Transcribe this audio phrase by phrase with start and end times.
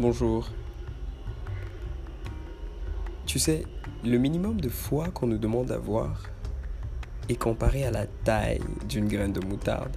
[0.00, 0.48] Bonjour.
[3.26, 3.64] Tu sais,
[4.04, 6.24] le minimum de foi qu'on nous demande d'avoir
[7.28, 9.96] est comparé à la taille d'une graine de moutarde.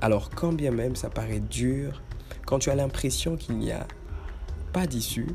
[0.00, 2.00] Alors quand bien même ça paraît dur,
[2.46, 3.84] quand tu as l'impression qu'il n'y a
[4.72, 5.34] pas d'issue,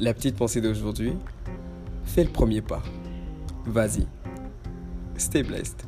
[0.00, 1.12] la petite pensée d'aujourd'hui,
[2.04, 2.82] fais le premier pas.
[3.66, 4.08] Vas-y.
[5.16, 5.86] Stay blessed.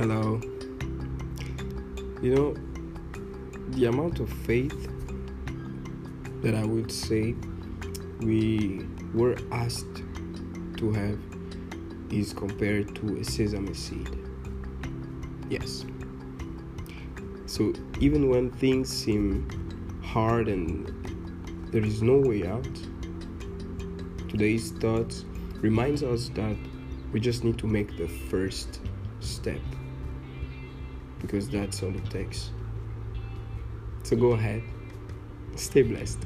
[0.00, 0.40] Hello.
[2.22, 2.54] You know,
[3.72, 4.88] the amount of faith
[6.40, 7.34] that I would say
[8.20, 10.02] we were asked
[10.78, 11.18] to have
[12.10, 14.08] is compared to a sesame seed.
[15.50, 15.84] Yes.
[17.44, 19.50] So even when things seem
[20.02, 20.88] hard and
[21.72, 22.74] there is no way out,
[24.30, 25.14] today's thought
[25.60, 26.56] reminds us that
[27.12, 28.80] we just need to make the first
[29.20, 29.60] step
[31.20, 32.50] because that's all it takes.
[34.02, 34.62] So go ahead,
[35.56, 36.18] stay blessed.